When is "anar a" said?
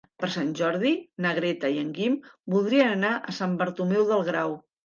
2.97-3.39